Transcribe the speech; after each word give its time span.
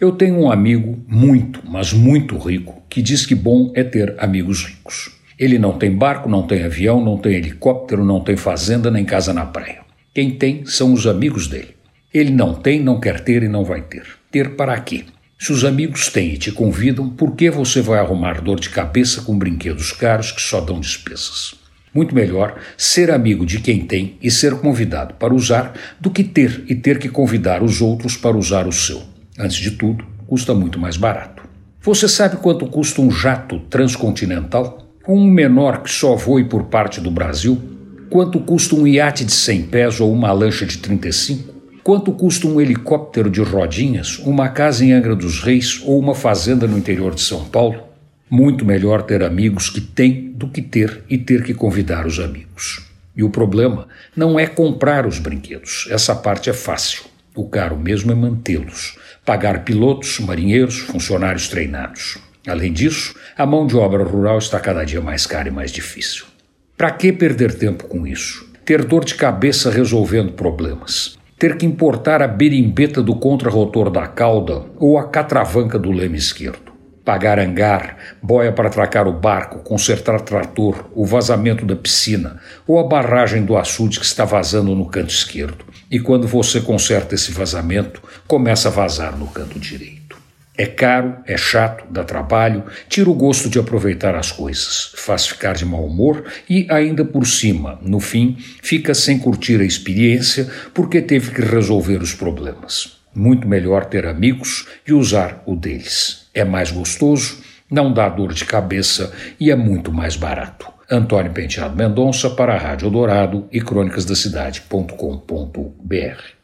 Eu 0.00 0.12
tenho 0.12 0.38
um 0.38 0.48
amigo 0.48 0.96
muito, 1.08 1.60
mas 1.68 1.92
muito 1.92 2.38
rico 2.38 2.84
que 2.88 3.02
diz 3.02 3.26
que 3.26 3.34
bom 3.34 3.72
é 3.74 3.82
ter 3.82 4.14
amigos 4.18 4.64
ricos. 4.64 5.10
Ele 5.36 5.58
não 5.58 5.76
tem 5.76 5.90
barco, 5.90 6.28
não 6.28 6.46
tem 6.46 6.62
avião, 6.62 7.04
não 7.04 7.18
tem 7.18 7.34
helicóptero, 7.34 8.04
não 8.04 8.20
tem 8.20 8.36
fazenda 8.36 8.92
nem 8.92 9.04
casa 9.04 9.32
na 9.34 9.44
praia. 9.44 9.80
Quem 10.14 10.30
tem 10.30 10.64
são 10.64 10.92
os 10.92 11.04
amigos 11.04 11.48
dele. 11.48 11.74
Ele 12.14 12.30
não 12.30 12.54
tem, 12.54 12.80
não 12.80 13.00
quer 13.00 13.18
ter 13.18 13.42
e 13.42 13.48
não 13.48 13.64
vai 13.64 13.82
ter. 13.82 14.04
Ter 14.30 14.54
para 14.54 14.78
quê? 14.78 15.04
Se 15.36 15.50
os 15.50 15.64
amigos 15.64 16.06
têm 16.10 16.34
e 16.34 16.38
te 16.38 16.52
convidam, 16.52 17.10
por 17.10 17.34
que 17.34 17.50
você 17.50 17.82
vai 17.82 17.98
arrumar 17.98 18.40
dor 18.40 18.60
de 18.60 18.70
cabeça 18.70 19.22
com 19.22 19.36
brinquedos 19.36 19.90
caros 19.90 20.30
que 20.30 20.40
só 20.40 20.60
dão 20.60 20.78
despesas? 20.78 21.56
Muito 21.92 22.14
melhor 22.14 22.56
ser 22.76 23.10
amigo 23.10 23.44
de 23.44 23.58
quem 23.58 23.80
tem 23.80 24.16
e 24.22 24.30
ser 24.30 24.60
convidado 24.60 25.14
para 25.14 25.34
usar 25.34 25.72
do 25.98 26.08
que 26.08 26.22
ter 26.22 26.62
e 26.68 26.76
ter 26.76 27.00
que 27.00 27.08
convidar 27.08 27.64
os 27.64 27.82
outros 27.82 28.16
para 28.16 28.36
usar 28.36 28.68
o 28.68 28.72
seu. 28.72 29.17
Antes 29.38 29.58
de 29.58 29.70
tudo, 29.70 30.04
custa 30.26 30.52
muito 30.52 30.80
mais 30.80 30.96
barato. 30.96 31.44
Você 31.80 32.08
sabe 32.08 32.38
quanto 32.38 32.66
custa 32.66 33.00
um 33.00 33.10
jato 33.10 33.60
transcontinental? 33.70 34.84
Um 35.06 35.30
menor 35.30 35.82
que 35.82 35.90
só 35.90 36.16
voe 36.16 36.44
por 36.44 36.64
parte 36.64 37.00
do 37.00 37.10
Brasil? 37.10 37.56
Quanto 38.10 38.40
custa 38.40 38.74
um 38.74 38.86
iate 38.86 39.24
de 39.24 39.32
100 39.32 39.62
pés 39.66 40.00
ou 40.00 40.12
uma 40.12 40.32
lancha 40.32 40.66
de 40.66 40.78
35? 40.78 41.54
Quanto 41.84 42.10
custa 42.12 42.48
um 42.48 42.60
helicóptero 42.60 43.30
de 43.30 43.40
rodinhas, 43.40 44.18
uma 44.18 44.48
casa 44.48 44.84
em 44.84 44.92
Angra 44.92 45.14
dos 45.14 45.40
Reis 45.40 45.80
ou 45.84 45.98
uma 45.98 46.14
fazenda 46.14 46.66
no 46.66 46.76
interior 46.76 47.14
de 47.14 47.20
São 47.20 47.44
Paulo? 47.44 47.84
Muito 48.28 48.64
melhor 48.64 49.02
ter 49.02 49.22
amigos 49.22 49.70
que 49.70 49.80
têm 49.80 50.32
do 50.32 50.48
que 50.48 50.60
ter 50.60 51.04
e 51.08 51.16
ter 51.16 51.44
que 51.44 51.54
convidar 51.54 52.06
os 52.06 52.18
amigos. 52.18 52.84
E 53.16 53.22
o 53.22 53.30
problema 53.30 53.88
não 54.14 54.38
é 54.38 54.46
comprar 54.46 55.06
os 55.06 55.18
brinquedos, 55.18 55.88
essa 55.90 56.14
parte 56.14 56.50
é 56.50 56.52
fácil. 56.52 57.07
O 57.38 57.48
caro 57.48 57.76
mesmo 57.76 58.10
é 58.10 58.16
mantê-los, 58.16 58.98
pagar 59.24 59.62
pilotos, 59.62 60.18
marinheiros, 60.18 60.80
funcionários 60.80 61.46
treinados. 61.46 62.18
Além 62.44 62.72
disso, 62.72 63.14
a 63.36 63.46
mão 63.46 63.64
de 63.64 63.76
obra 63.76 64.02
rural 64.02 64.38
está 64.38 64.58
cada 64.58 64.82
dia 64.82 65.00
mais 65.00 65.24
cara 65.24 65.46
e 65.46 65.52
mais 65.52 65.70
difícil. 65.70 66.24
Para 66.76 66.90
que 66.90 67.12
perder 67.12 67.54
tempo 67.54 67.86
com 67.86 68.04
isso? 68.04 68.44
Ter 68.64 68.84
dor 68.84 69.04
de 69.04 69.14
cabeça 69.14 69.70
resolvendo 69.70 70.32
problemas. 70.32 71.16
Ter 71.38 71.56
que 71.56 71.64
importar 71.64 72.22
a 72.22 72.26
berimbeta 72.26 73.00
do 73.04 73.14
contrarotor 73.14 73.88
da 73.88 74.08
cauda 74.08 74.64
ou 74.76 74.98
a 74.98 75.08
catravanca 75.08 75.78
do 75.78 75.92
leme 75.92 76.18
esquerdo. 76.18 76.67
Pagar 77.08 77.38
hangar, 77.38 77.96
boia 78.22 78.52
para 78.52 78.68
atracar 78.68 79.08
o 79.08 79.14
barco, 79.14 79.60
consertar 79.60 80.20
trator, 80.20 80.90
o 80.94 81.06
vazamento 81.06 81.64
da 81.64 81.74
piscina 81.74 82.38
ou 82.66 82.78
a 82.78 82.86
barragem 82.86 83.46
do 83.46 83.56
açude 83.56 83.98
que 83.98 84.04
está 84.04 84.26
vazando 84.26 84.74
no 84.74 84.84
canto 84.84 85.08
esquerdo 85.08 85.64
e 85.90 85.98
quando 85.98 86.28
você 86.28 86.60
conserta 86.60 87.14
esse 87.14 87.32
vazamento, 87.32 88.02
começa 88.26 88.68
a 88.68 88.70
vazar 88.70 89.16
no 89.16 89.26
canto 89.28 89.58
direito. 89.58 90.18
É 90.54 90.66
caro, 90.66 91.16
é 91.24 91.34
chato, 91.38 91.90
dá 91.90 92.04
trabalho, 92.04 92.64
tira 92.90 93.08
o 93.08 93.14
gosto 93.14 93.48
de 93.48 93.58
aproveitar 93.58 94.14
as 94.14 94.30
coisas, 94.30 94.92
faz 94.96 95.26
ficar 95.26 95.54
de 95.54 95.64
mau 95.64 95.86
humor 95.86 96.24
e, 96.46 96.66
ainda 96.68 97.06
por 97.06 97.26
cima, 97.26 97.78
no 97.80 98.00
fim, 98.00 98.36
fica 98.62 98.92
sem 98.92 99.18
curtir 99.18 99.62
a 99.62 99.64
experiência 99.64 100.46
porque 100.74 101.00
teve 101.00 101.30
que 101.30 101.40
resolver 101.40 102.02
os 102.02 102.12
problemas. 102.12 102.98
Muito 103.14 103.48
melhor 103.48 103.86
ter 103.86 104.04
amigos 104.04 104.66
e 104.86 104.92
usar 104.92 105.42
o 105.46 105.56
deles. 105.56 106.27
É 106.38 106.44
mais 106.44 106.70
gostoso, 106.70 107.42
não 107.68 107.92
dá 107.92 108.08
dor 108.08 108.32
de 108.32 108.44
cabeça 108.44 109.12
e 109.40 109.50
é 109.50 109.56
muito 109.56 109.92
mais 109.92 110.14
barato. 110.14 110.68
Antônio 110.88 111.32
Penteado 111.32 111.74
Mendonça 111.74 112.30
para 112.30 112.54
a 112.54 112.58
Rádio 112.58 112.88
Dourado 112.88 113.48
e 113.50 113.60
crônicasdacidade.com.br. 113.60 116.37